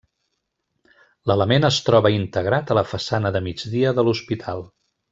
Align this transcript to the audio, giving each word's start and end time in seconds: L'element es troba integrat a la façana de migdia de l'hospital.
L'element 1.31 1.67
es 1.69 1.77
troba 1.89 2.13
integrat 2.17 2.73
a 2.77 2.81
la 2.81 2.87
façana 2.95 3.33
de 3.39 3.43
migdia 3.51 3.97
de 4.01 4.09
l'hospital. 4.09 4.69